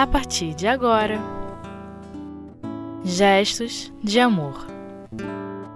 a 0.00 0.06
partir 0.06 0.54
de 0.54 0.66
agora. 0.66 1.18
Gestos 3.04 3.92
de 4.02 4.18
Amor 4.18 4.66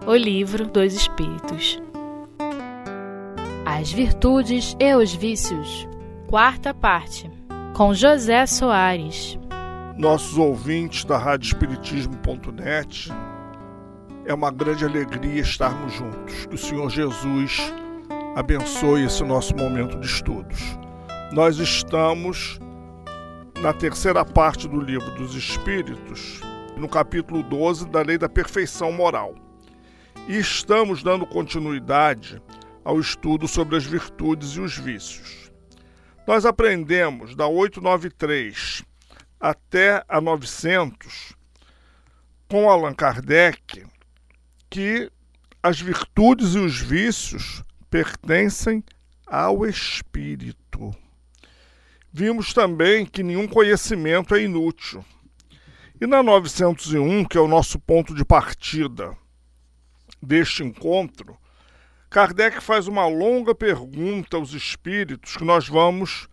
O 0.07 0.15
Livro 0.15 0.67
dos 0.67 0.95
Espíritos 0.95 1.81
As 3.67 3.91
Virtudes 3.93 4.77
e 4.79 4.95
os 4.95 5.15
Vícios 5.15 5.89
Quarta 6.29 6.73
parte 6.75 7.31
Com 7.75 7.95
José 7.95 8.45
Soares 8.47 9.39
Nossos 9.97 10.37
ouvintes 10.39 11.05
da 11.05 11.17
Rádio 11.17 11.47
Espiritismo.net 11.47 13.11
é 14.27 14.33
uma 14.33 14.51
grande 14.51 14.87
alegria 14.87 15.43
estarmos 15.43 15.93
juntos. 15.93 16.47
Que 16.47 16.55
o 16.55 16.59
Senhor 16.59 16.89
Jesus 16.89 17.75
abençoe 18.35 19.05
esse 19.05 19.23
nosso 19.23 19.55
momento 19.55 20.01
de 20.01 20.07
estudos. 20.07 20.79
Nós 21.31 21.59
estamos 21.59 22.59
na 23.65 23.73
terceira 23.73 24.27
parte 24.27 24.69
do 24.69 24.79
livro 24.79 25.11
dos 25.13 25.35
Espíritos, 25.35 26.39
no 26.77 26.87
capítulo 26.87 27.43
12 27.43 27.89
da 27.89 28.03
Lei 28.03 28.19
da 28.19 28.29
Perfeição 28.29 28.93
Moral. 28.93 29.35
E 30.29 30.37
estamos 30.39 31.03
dando 31.03 31.25
continuidade 31.25 32.43
ao 32.85 33.01
estudo 33.01 33.49
sobre 33.49 33.75
as 33.75 33.85
virtudes 33.87 34.51
e 34.51 34.61
os 34.61 34.77
vícios. 34.77 35.51
Nós 36.27 36.45
aprendemos 36.45 37.35
da 37.35 37.47
893 37.47 38.85
até 39.41 40.05
a 40.07 40.21
900 40.21 41.33
com 42.47 42.69
Allan 42.69 42.93
Kardec 42.93 43.87
que 44.69 45.11
as 45.63 45.81
virtudes 45.81 46.55
e 46.55 46.59
os 46.59 46.79
vícios 46.79 47.65
pertencem 47.89 48.85
ao 49.27 49.65
espírito. 49.65 50.95
Vimos 52.17 52.55
também 52.55 53.05
que 53.05 53.25
nenhum 53.25 53.49
conhecimento 53.49 54.37
é 54.37 54.43
inútil. 54.43 55.05
E 56.01 56.07
na 56.07 56.23
901, 56.23 57.25
que 57.25 57.37
é 57.37 57.41
o 57.41 57.49
nosso 57.49 57.77
ponto 57.77 58.15
de 58.15 58.25
partida 58.25 59.19
deste 60.23 60.63
encontro, 60.63 61.37
Kardec 62.09 62.61
faz 62.61 62.87
uma 62.87 63.05
longa 63.09 63.53
pergunta 63.53 64.37
aos 64.37 64.53
espíritos 64.53 65.37
que 65.37 65.43
nós 65.43 65.67
vamos 65.67 66.29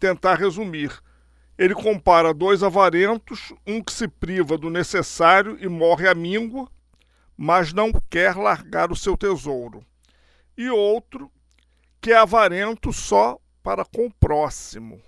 tentar 0.00 0.34
resumir. 0.34 0.92
Ele 1.56 1.72
compara 1.72 2.34
dois 2.34 2.64
avarentos, 2.64 3.52
um 3.64 3.80
que 3.80 3.92
se 3.92 4.08
priva 4.08 4.58
do 4.58 4.68
necessário 4.68 5.56
e 5.60 5.68
morre 5.68 6.08
à 6.08 6.16
míngua, 6.16 6.68
mas 7.36 7.72
não 7.72 7.92
quer 8.10 8.34
largar 8.34 8.90
o 8.90 8.96
seu 8.96 9.16
tesouro, 9.16 9.86
e 10.58 10.68
outro 10.68 11.30
que 12.00 12.10
é 12.10 12.16
avarento 12.16 12.92
só 12.92 13.38
para 13.62 13.84
com 13.84 14.06
o 14.06 14.12
próximo. 14.12 15.00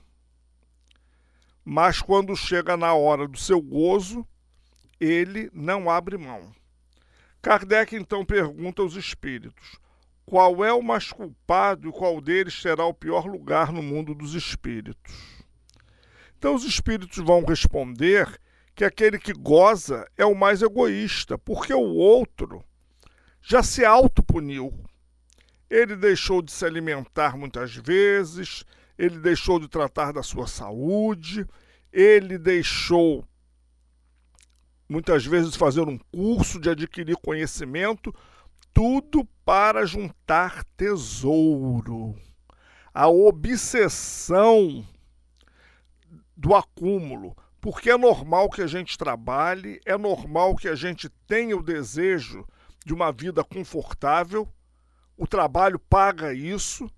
Mas 1.64 2.00
quando 2.00 2.36
chega 2.36 2.76
na 2.76 2.94
hora 2.94 3.28
do 3.28 3.38
seu 3.38 3.60
gozo, 3.60 4.26
ele 5.00 5.50
não 5.52 5.88
abre 5.88 6.16
mão. 6.16 6.52
Kardec 7.40 7.94
então 7.94 8.24
pergunta 8.24 8.82
aos 8.82 8.94
espíritos: 8.94 9.78
qual 10.24 10.64
é 10.64 10.72
o 10.72 10.82
mais 10.82 11.12
culpado 11.12 11.88
e 11.88 11.92
qual 11.92 12.20
deles 12.20 12.60
terá 12.60 12.84
o 12.84 12.94
pior 12.94 13.26
lugar 13.26 13.72
no 13.72 13.82
mundo 13.82 14.14
dos 14.14 14.34
espíritos? 14.34 15.14
Então 16.38 16.54
os 16.54 16.64
espíritos 16.64 17.18
vão 17.18 17.44
responder 17.44 18.40
que 18.74 18.84
aquele 18.84 19.18
que 19.18 19.32
goza 19.32 20.08
é 20.16 20.24
o 20.24 20.34
mais 20.34 20.62
egoísta, 20.62 21.36
porque 21.38 21.74
o 21.74 21.94
outro 21.94 22.64
já 23.40 23.62
se 23.62 23.84
autopuniu 23.84 24.72
ele 25.72 25.96
deixou 25.96 26.42
de 26.42 26.52
se 26.52 26.66
alimentar 26.66 27.34
muitas 27.34 27.74
vezes, 27.74 28.62
ele 28.98 29.18
deixou 29.18 29.58
de 29.58 29.66
tratar 29.66 30.12
da 30.12 30.22
sua 30.22 30.46
saúde, 30.46 31.46
ele 31.90 32.36
deixou 32.36 33.26
muitas 34.86 35.24
vezes 35.24 35.52
de 35.52 35.58
fazer 35.58 35.80
um 35.88 35.96
curso, 35.96 36.60
de 36.60 36.68
adquirir 36.68 37.16
conhecimento, 37.16 38.14
tudo 38.74 39.26
para 39.46 39.86
juntar 39.86 40.62
tesouro. 40.76 42.14
A 42.92 43.08
obsessão 43.08 44.86
do 46.36 46.54
acúmulo, 46.54 47.34
porque 47.62 47.88
é 47.88 47.96
normal 47.96 48.50
que 48.50 48.60
a 48.60 48.66
gente 48.66 48.98
trabalhe, 48.98 49.80
é 49.86 49.96
normal 49.96 50.54
que 50.54 50.68
a 50.68 50.74
gente 50.74 51.08
tenha 51.26 51.56
o 51.56 51.62
desejo 51.62 52.46
de 52.84 52.92
uma 52.92 53.10
vida 53.10 53.42
confortável, 53.42 54.46
o 55.22 55.26
trabalho 55.26 55.78
paga 55.78 56.34
isso. 56.34 56.90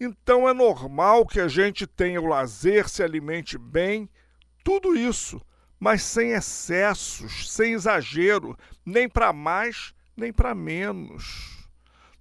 Então 0.00 0.48
é 0.48 0.54
normal 0.54 1.26
que 1.26 1.38
a 1.38 1.46
gente 1.46 1.86
tenha 1.86 2.18
o 2.18 2.26
lazer, 2.26 2.88
se 2.88 3.02
alimente 3.02 3.58
bem, 3.58 4.08
tudo 4.64 4.96
isso, 4.96 5.38
mas 5.78 6.02
sem 6.02 6.30
excessos, 6.30 7.52
sem 7.52 7.74
exagero, 7.74 8.56
nem 8.84 9.06
para 9.06 9.30
mais, 9.30 9.92
nem 10.16 10.32
para 10.32 10.54
menos. 10.54 11.68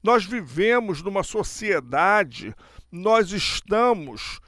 Nós 0.03 0.25
vivemos 0.25 1.01
numa 1.01 1.23
sociedade, 1.23 2.53
nós 2.91 3.31
estamos 3.31 4.41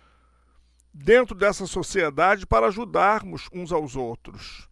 dentro 0.94 1.34
dessa 1.34 1.66
sociedade 1.66 2.46
para 2.46 2.68
ajudarmos 2.68 3.48
uns 3.54 3.72
aos 3.72 3.96
outros. 3.96 4.68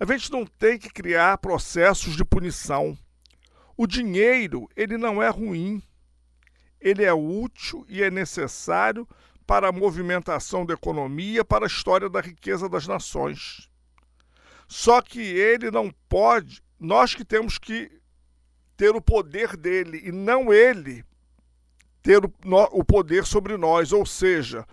A 0.00 0.06
gente 0.06 0.32
não 0.32 0.46
tem 0.46 0.78
que 0.78 0.88
criar 0.88 1.36
processos 1.36 2.16
de 2.16 2.24
punição. 2.24 2.96
O 3.76 3.86
dinheiro, 3.86 4.68
ele 4.76 4.96
não 4.96 5.22
é 5.22 5.28
ruim. 5.28 5.82
Ele 6.80 7.04
é 7.04 7.12
útil 7.12 7.86
e 7.88 8.02
é 8.02 8.10
necessário 8.10 9.08
para 9.46 9.68
a 9.68 9.72
movimentação 9.72 10.64
da 10.64 10.74
economia, 10.74 11.44
para 11.44 11.64
a 11.64 11.68
história 11.68 12.08
da 12.08 12.20
riqueza 12.20 12.68
das 12.68 12.86
nações. 12.86 13.68
Só 14.66 15.00
que 15.02 15.20
ele 15.20 15.70
não 15.70 15.92
pode, 16.08 16.62
nós 16.78 17.14
que 17.14 17.24
temos 17.24 17.58
que 17.58 17.90
ter 18.76 18.96
o 18.96 19.00
poder 19.00 19.56
dele 19.56 20.00
e 20.04 20.10
não 20.10 20.52
ele 20.52 21.04
ter 22.02 22.24
o, 22.24 22.32
o 22.72 22.84
poder 22.84 23.24
sobre 23.24 23.56
nós, 23.56 23.92
ou 23.92 24.04
seja, 24.04 24.66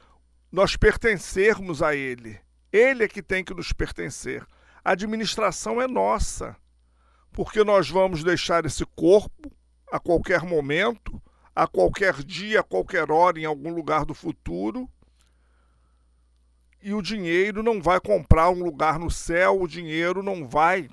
nós 0.52 0.76
pertencermos 0.76 1.84
a 1.84 1.96
ele. 1.96 2.40
Ele 2.72 3.04
é 3.04 3.08
que 3.08 3.22
tem 3.22 3.44
que 3.44 3.54
nos 3.54 3.72
pertencer. 3.72 4.46
A 4.84 4.92
administração 4.92 5.82
é 5.82 5.88
nossa 5.88 6.56
porque 7.32 7.64
nós 7.64 7.90
vamos 7.90 8.24
deixar 8.24 8.66
esse 8.66 8.86
corpo 8.86 9.52
a 9.92 10.00
qualquer 10.00 10.42
momento, 10.42 11.22
a 11.56 11.68
qualquer 11.68 12.24
dia, 12.24 12.62
a 12.62 12.64
qualquer 12.64 13.12
hora, 13.12 13.40
em 13.40 13.46
algum 13.46 13.74
lugar 13.74 14.06
do 14.06 14.14
futuro. 14.14 14.90
E 16.82 16.94
o 16.94 17.02
dinheiro 17.02 17.62
não 17.62 17.82
vai 17.82 18.00
comprar 18.00 18.50
um 18.50 18.64
lugar 18.64 18.98
no 18.98 19.12
céu, 19.12 19.62
o 19.62 19.68
dinheiro 19.68 20.24
não 20.24 20.48
vai 20.48 20.90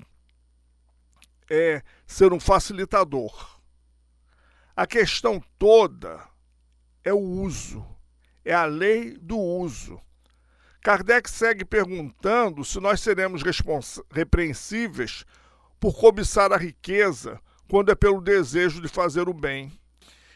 é, 1.49 1.81
ser 2.05 2.33
um 2.33 2.39
facilitador. 2.39 3.57
A 4.75 4.85
questão 4.85 5.41
toda 5.57 6.21
é 7.03 7.13
o 7.13 7.19
uso, 7.19 7.85
é 8.43 8.53
a 8.53 8.65
lei 8.65 9.17
do 9.17 9.37
uso. 9.37 9.99
Kardec 10.81 11.29
segue 11.29 11.65
perguntando 11.65 12.63
se 12.63 12.79
nós 12.79 13.01
seremos 13.01 13.41
repreensíveis 14.11 15.25
por 15.79 15.95
cobiçar 15.95 16.51
a 16.51 16.57
riqueza, 16.57 17.39
quando 17.69 17.91
é 17.91 17.95
pelo 17.95 18.21
desejo 18.21 18.81
de 18.81 18.87
fazer 18.87 19.27
o 19.27 19.33
bem. 19.33 19.71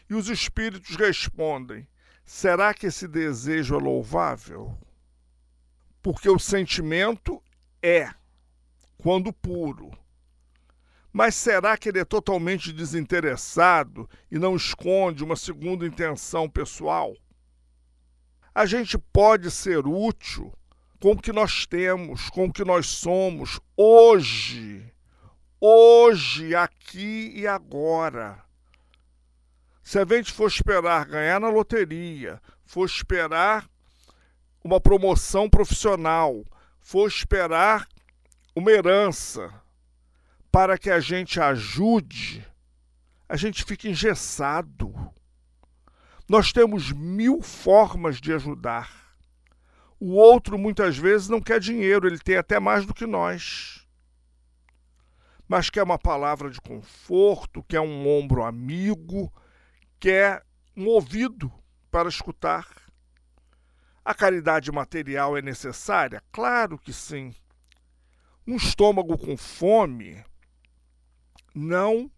E 0.08 0.14
os 0.14 0.28
espíritos 0.28 0.96
respondem: 0.96 1.88
será 2.24 2.74
que 2.74 2.86
esse 2.86 3.08
desejo 3.08 3.74
é 3.74 3.78
louvável? 3.78 4.76
Porque 6.02 6.28
o 6.28 6.38
sentimento 6.38 7.42
é, 7.82 8.10
quando 8.98 9.32
puro. 9.32 9.90
Mas 11.12 11.34
será 11.34 11.76
que 11.76 11.90
ele 11.90 11.98
é 11.98 12.04
totalmente 12.04 12.72
desinteressado 12.72 14.08
e 14.30 14.38
não 14.38 14.56
esconde 14.56 15.22
uma 15.22 15.36
segunda 15.36 15.86
intenção 15.86 16.48
pessoal? 16.48 17.14
A 18.54 18.64
gente 18.64 18.96
pode 18.96 19.50
ser 19.50 19.86
útil 19.86 20.52
com 20.98 21.12
o 21.12 21.20
que 21.20 21.32
nós 21.32 21.66
temos, 21.66 22.30
com 22.30 22.46
o 22.46 22.52
que 22.52 22.64
nós 22.64 22.86
somos 22.86 23.60
hoje 23.76 24.91
hoje, 25.64 26.56
aqui 26.56 27.32
e 27.36 27.46
agora. 27.46 28.42
Se 29.80 29.96
a 29.96 30.04
gente 30.04 30.32
for 30.32 30.48
esperar 30.48 31.06
ganhar 31.06 31.38
na 31.38 31.48
loteria, 31.48 32.42
for 32.64 32.84
esperar 32.84 33.70
uma 34.64 34.80
promoção 34.80 35.48
profissional, 35.48 36.44
for 36.80 37.06
esperar 37.06 37.86
uma 38.56 38.72
herança 38.72 39.54
para 40.50 40.76
que 40.76 40.90
a 40.90 40.98
gente 40.98 41.40
ajude, 41.40 42.44
a 43.28 43.36
gente 43.36 43.64
fica 43.64 43.88
engessado. 43.88 44.92
Nós 46.28 46.52
temos 46.52 46.90
mil 46.90 47.40
formas 47.40 48.20
de 48.20 48.32
ajudar. 48.32 48.90
O 50.00 50.14
outro 50.14 50.58
muitas 50.58 50.98
vezes 50.98 51.28
não 51.28 51.40
quer 51.40 51.60
dinheiro, 51.60 52.08
ele 52.08 52.18
tem 52.18 52.36
até 52.36 52.58
mais 52.58 52.84
do 52.84 52.92
que 52.92 53.06
nós 53.06 53.81
mas 55.52 55.68
quer 55.68 55.82
uma 55.82 55.98
palavra 55.98 56.48
de 56.48 56.58
conforto, 56.58 57.62
quer 57.64 57.80
um 57.80 58.08
ombro 58.08 58.42
amigo, 58.42 59.30
quer 60.00 60.42
um 60.74 60.86
ouvido 60.86 61.52
para 61.90 62.08
escutar. 62.08 62.66
A 64.02 64.14
caridade 64.14 64.72
material 64.72 65.36
é 65.36 65.42
necessária? 65.42 66.22
Claro 66.32 66.78
que 66.78 66.90
sim. 66.90 67.34
Um 68.46 68.56
estômago 68.56 69.18
com 69.18 69.36
fome 69.36 70.24
não 71.54 72.10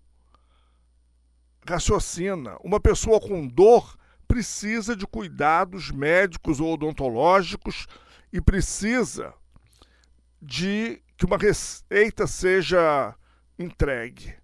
raciocina. 1.69 2.57
Uma 2.63 2.79
pessoa 2.79 3.21
com 3.21 3.49
dor 3.49 3.99
precisa 4.29 4.95
de 4.95 5.09
cuidados 5.09 5.91
médicos 5.91 6.61
ou 6.61 6.75
odontológicos 6.75 7.89
e 8.33 8.41
precisa 8.41 9.35
de 10.41 11.03
que 11.17 11.27
uma 11.27 11.37
receita 11.37 12.29
seja 12.29 13.17
entregue. 13.59 14.35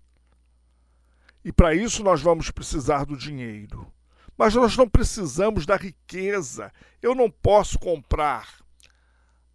E 1.45 1.53
para 1.53 1.75
isso 1.75 2.03
nós 2.03 2.21
vamos 2.21 2.51
precisar 2.51 3.05
do 3.05 3.17
dinheiro. 3.17 3.93
Mas 4.37 4.55
nós 4.55 4.77
não 4.77 4.89
precisamos 4.89 5.67
da 5.67 5.77
riqueza. 5.77 6.73
Eu 7.03 7.15
não 7.15 7.31
posso 7.31 7.79
comprar 7.79 8.61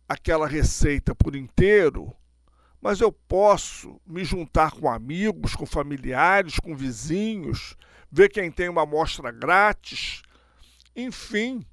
aquela 0.07 0.47
receita 0.47 1.15
por 1.15 1.35
inteiro, 1.35 2.15
mas 2.79 3.01
eu 3.01 3.11
posso 3.11 3.99
me 4.05 4.23
juntar 4.23 4.71
com 4.71 4.89
amigos, 4.89 5.55
com 5.55 5.65
familiares, 5.65 6.59
com 6.59 6.75
vizinhos, 6.75 7.75
ver 8.11 8.29
quem 8.29 8.51
tem 8.51 8.69
uma 8.69 8.83
amostra 8.83 9.31
grátis. 9.31 10.21
Enfim, 10.95 11.65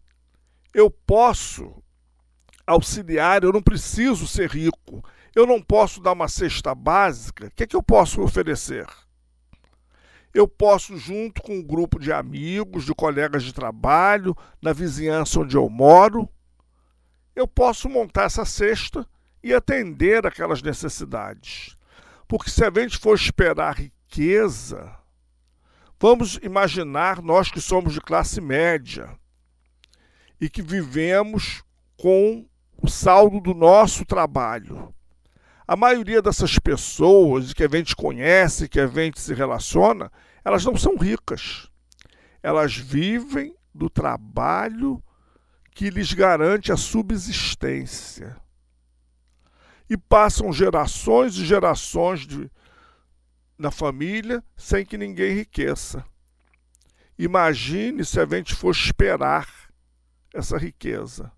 eu 0.73 0.90
posso 0.90 1.82
auxiliar, 2.67 3.44
eu 3.44 3.52
não 3.52 3.62
preciso 3.62 4.26
ser 4.26 4.50
rico, 4.50 5.05
eu 5.34 5.46
não 5.46 5.61
posso 5.61 6.00
dar 6.00 6.12
uma 6.12 6.29
cesta 6.29 6.75
básica. 6.75 7.46
O 7.46 7.50
que 7.50 7.64
é 7.64 7.67
que 7.67 7.76
eu 7.76 7.82
posso 7.82 8.23
oferecer? 8.23 8.87
Eu 10.34 10.49
posso, 10.49 10.96
junto 10.96 11.43
com 11.43 11.56
um 11.56 11.62
grupo 11.62 11.99
de 11.99 12.12
amigos, 12.12 12.84
de 12.84 12.94
colegas 12.94 13.43
de 13.43 13.52
trabalho, 13.52 14.37
na 14.61 14.73
vizinhança 14.73 15.40
onde 15.40 15.56
eu 15.56 15.69
moro, 15.69 16.29
eu 17.34 17.46
posso 17.46 17.88
montar 17.88 18.25
essa 18.25 18.44
cesta 18.44 19.06
e 19.43 19.52
atender 19.52 20.26
aquelas 20.26 20.62
necessidades. 20.62 21.76
Porque 22.26 22.50
se 22.50 22.64
a 22.64 22.70
gente 22.70 22.96
for 22.99 23.14
esperar 23.14 23.76
riqueza, 23.76 24.94
vamos 26.00 26.38
imaginar 26.43 27.20
nós 27.20 27.50
que 27.50 27.61
somos 27.61 27.93
de 27.93 28.00
classe 28.00 28.40
média 28.40 29.19
e 30.40 30.49
que 30.49 30.62
vivemos 30.62 31.62
com 31.96 32.46
o 32.79 32.88
saldo 32.88 33.40
do 33.40 33.55
nosso 33.55 34.05
trabalho. 34.05 34.94
A 35.67 35.76
maioria 35.76 36.20
dessas 36.20 36.59
pessoas 36.59 37.53
que 37.53 37.62
a 37.62 37.69
gente 37.69 37.94
conhece, 37.94 38.69
que 38.69 38.81
a 38.81 38.87
gente 38.87 39.20
se 39.20 39.32
relaciona, 39.32 40.11
elas 40.44 40.64
não 40.64 40.76
são 40.76 40.97
ricas. 40.97 41.69
Elas 42.43 42.76
vivem 42.76 43.55
do 43.73 43.88
trabalho 43.88 45.03
que 45.70 45.88
lhes 45.88 46.12
garante 46.12 46.73
a 46.73 46.76
subsistência. 46.76 48.37
E 49.88 49.97
passam 49.97 50.53
gerações 50.53 51.37
e 51.37 51.44
gerações 51.44 52.26
de, 52.26 52.50
na 53.56 53.70
família 53.70 54.43
sem 54.56 54.85
que 54.85 54.99
ninguém 54.99 55.32
enriqueça. 55.32 56.05
Imagine 57.19 58.05
se 58.05 58.19
a 58.19 58.26
gente 58.26 58.55
for 58.55 58.70
esperar 58.73 59.49
essa 60.35 60.58
riqueza. 60.58 61.31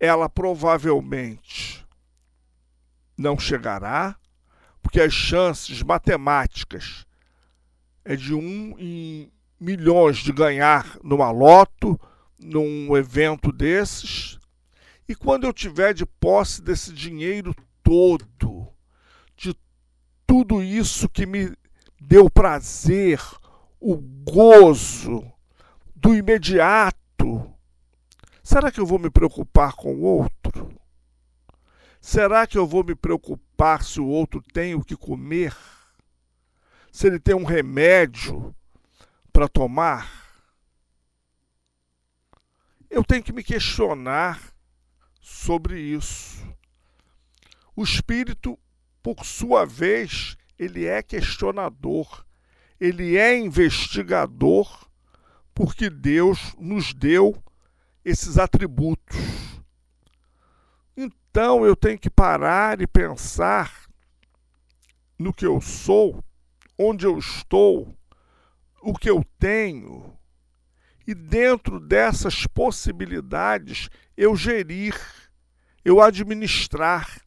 Ela 0.00 0.28
provavelmente 0.28 1.86
não 3.18 3.36
chegará, 3.36 4.16
porque 4.80 5.00
as 5.00 5.12
chances 5.12 5.82
matemáticas 5.82 7.04
é 8.04 8.14
de 8.14 8.32
um 8.32 8.76
em 8.78 9.30
milhões 9.60 10.18
de 10.18 10.32
ganhar 10.32 10.96
numa 11.02 11.30
loto, 11.30 12.00
num 12.38 12.96
evento 12.96 13.50
desses. 13.50 14.38
E 15.08 15.14
quando 15.14 15.44
eu 15.44 15.52
tiver 15.52 15.92
de 15.92 16.06
posse 16.06 16.62
desse 16.62 16.92
dinheiro 16.92 17.54
todo, 17.82 18.68
de 19.36 19.54
tudo 20.26 20.62
isso 20.62 21.08
que 21.08 21.26
me 21.26 21.52
deu 22.00 22.30
prazer, 22.30 23.20
o 23.80 23.96
gozo 23.96 25.24
do 25.94 26.14
imediato, 26.14 27.52
será 28.42 28.70
que 28.70 28.80
eu 28.80 28.86
vou 28.86 28.98
me 28.98 29.10
preocupar 29.10 29.74
com 29.74 29.96
o 29.96 30.02
outro? 30.02 30.77
Será 32.00 32.46
que 32.46 32.56
eu 32.56 32.66
vou 32.66 32.84
me 32.84 32.94
preocupar 32.94 33.82
se 33.82 34.00
o 34.00 34.06
outro 34.06 34.42
tem 34.52 34.74
o 34.74 34.84
que 34.84 34.96
comer? 34.96 35.56
Se 36.92 37.06
ele 37.06 37.18
tem 37.18 37.34
um 37.34 37.44
remédio 37.44 38.54
para 39.32 39.48
tomar? 39.48 40.10
Eu 42.90 43.04
tenho 43.04 43.22
que 43.22 43.32
me 43.32 43.42
questionar 43.42 44.40
sobre 45.20 45.80
isso. 45.80 46.46
O 47.76 47.84
espírito, 47.84 48.58
por 49.02 49.24
sua 49.24 49.66
vez, 49.66 50.36
ele 50.58 50.86
é 50.86 51.02
questionador, 51.02 52.24
ele 52.80 53.16
é 53.16 53.38
investigador, 53.38 54.88
porque 55.54 55.90
Deus 55.90 56.54
nos 56.58 56.92
deu 56.94 57.40
esses 58.04 58.38
atributos. 58.38 59.16
Então 61.00 61.64
eu 61.64 61.76
tenho 61.76 61.96
que 61.96 62.10
parar 62.10 62.80
e 62.80 62.86
pensar 62.88 63.86
no 65.16 65.32
que 65.32 65.46
eu 65.46 65.60
sou, 65.60 66.24
onde 66.76 67.06
eu 67.06 67.16
estou, 67.16 67.96
o 68.82 68.92
que 68.98 69.08
eu 69.08 69.24
tenho, 69.38 70.18
e 71.06 71.14
dentro 71.14 71.78
dessas 71.78 72.48
possibilidades 72.48 73.88
eu 74.16 74.34
gerir, 74.34 75.00
eu 75.84 76.00
administrar. 76.02 77.22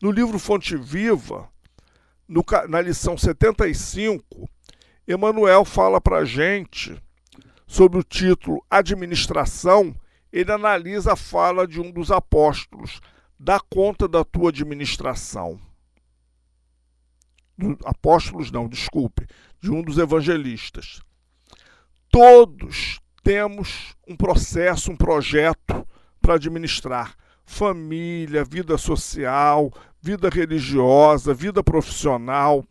No 0.00 0.12
livro 0.12 0.38
Fonte 0.38 0.76
Viva, 0.76 1.50
no, 2.28 2.44
na 2.68 2.80
lição 2.80 3.18
75, 3.18 4.48
Emmanuel 5.08 5.64
fala 5.64 6.00
para 6.00 6.18
a 6.18 6.24
gente 6.24 6.96
sobre 7.66 7.98
o 7.98 8.04
título 8.04 8.64
Administração. 8.70 9.92
Ele 10.32 10.52
analisa 10.52 11.14
a 11.14 11.16
fala 11.16 11.66
de 11.66 11.80
um 11.80 11.90
dos 11.90 12.12
apóstolos, 12.12 13.00
dá 13.38 13.60
conta 13.60 14.08
da 14.08 14.24
tua 14.24 14.50
administração. 14.50 15.60
Do, 17.56 17.78
apóstolos 17.84 18.50
não, 18.50 18.68
desculpe, 18.68 19.26
de 19.60 19.70
um 19.70 19.82
dos 19.82 19.98
evangelistas. 19.98 21.00
Todos 22.10 23.00
temos 23.22 23.94
um 24.06 24.16
processo, 24.16 24.90
um 24.90 24.96
projeto 24.96 25.86
para 26.20 26.34
administrar 26.34 27.16
família, 27.46 28.44
vida 28.44 28.76
social, 28.76 29.72
vida 30.02 30.28
religiosa, 30.28 31.32
vida 31.32 31.62
profissional, 31.62 32.64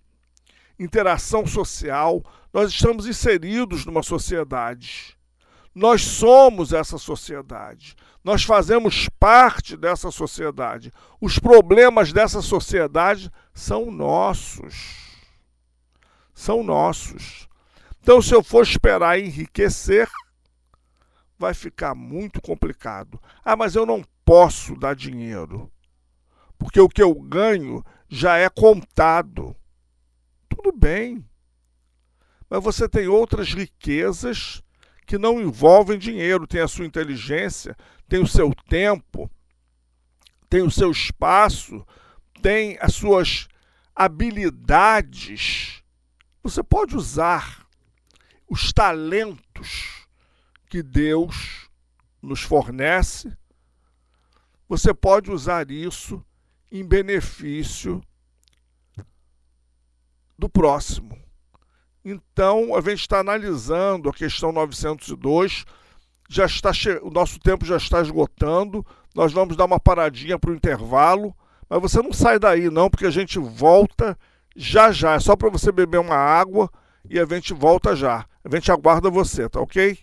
interação 0.77 1.47
social. 1.47 2.21
Nós 2.53 2.71
estamos 2.71 3.07
inseridos 3.07 3.85
numa 3.85 4.03
sociedade. 4.03 5.14
Nós 5.75 6.03
somos 6.03 6.71
essa 6.71 6.97
sociedade. 6.97 7.97
Nós 8.23 8.43
fazemos 8.43 9.09
parte 9.19 9.75
dessa 9.75 10.09
sociedade. 10.09 10.91
Os 11.19 11.37
problemas 11.37 12.13
dessa 12.13 12.41
sociedade 12.41 13.29
são 13.53 13.91
nossos. 13.91 15.19
São 16.33 16.63
nossos. 16.63 17.49
Então, 18.01 18.21
se 18.21 18.33
eu 18.33 18.41
for 18.41 18.63
esperar 18.63 19.19
enriquecer, 19.19 20.09
vai 21.37 21.53
ficar 21.53 21.93
muito 21.93 22.41
complicado. 22.41 23.21
Ah, 23.43 23.57
mas 23.57 23.75
eu 23.75 23.85
não 23.85 24.01
posso 24.23 24.75
dar 24.75 24.95
dinheiro, 24.95 25.69
porque 26.57 26.79
o 26.79 26.89
que 26.89 27.03
eu 27.03 27.13
ganho 27.13 27.83
já 28.07 28.37
é 28.37 28.49
contado. 28.49 29.55
Tudo 30.47 30.71
bem. 30.71 31.23
Mas 32.49 32.63
você 32.63 32.87
tem 32.87 33.07
outras 33.07 33.53
riquezas 33.53 34.63
que 35.05 35.17
não 35.17 35.39
envolvem 35.39 35.97
dinheiro, 35.97 36.47
tem 36.47 36.61
a 36.61 36.67
sua 36.67 36.85
inteligência, 36.85 37.75
tem 38.07 38.21
o 38.21 38.27
seu 38.27 38.53
tempo, 38.67 39.29
tem 40.49 40.61
o 40.61 40.71
seu 40.71 40.91
espaço, 40.91 41.85
tem 42.41 42.77
as 42.81 42.93
suas 42.95 43.47
habilidades. 43.95 45.83
Você 46.43 46.63
pode 46.63 46.95
usar 46.95 47.67
os 48.49 48.71
talentos 48.71 50.07
que 50.69 50.81
Deus 50.83 51.69
nos 52.21 52.41
fornece. 52.41 53.35
Você 54.67 54.93
pode 54.93 55.31
usar 55.31 55.69
isso 55.69 56.23
em 56.71 56.85
benefício 56.85 58.01
do 60.37 60.49
próximo. 60.49 61.24
Então, 62.05 62.75
a 62.75 62.81
gente 62.81 63.01
está 63.01 63.19
analisando 63.19 64.07
a 64.07 64.13
questão 64.13 64.51
902, 64.51 65.65
já 66.29 66.45
está 66.45 66.69
o 67.01 67.09
nosso 67.09 67.39
tempo 67.39 67.65
já 67.65 67.77
está 67.77 67.99
esgotando, 67.99 68.85
nós 69.15 69.33
vamos 69.33 69.57
dar 69.57 69.65
uma 69.65 69.79
paradinha 69.79 70.37
para 70.37 70.51
o 70.51 70.55
intervalo, 70.55 71.35
mas 71.67 71.81
você 71.81 72.03
não 72.03 72.13
sai 72.13 72.37
daí 72.37 72.69
não, 72.69 72.91
porque 72.91 73.07
a 73.07 73.11
gente 73.11 73.39
volta 73.39 74.15
já 74.55 74.91
já, 74.91 75.15
é 75.15 75.19
só 75.19 75.35
para 75.35 75.49
você 75.49 75.71
beber 75.71 75.99
uma 75.99 76.15
água 76.15 76.69
e 77.09 77.19
a 77.19 77.25
gente 77.25 77.53
volta 77.55 77.95
já. 77.95 78.23
A 78.43 78.55
gente 78.55 78.71
aguarda 78.71 79.09
você, 79.09 79.49
tá 79.49 79.59
ok? 79.59 79.97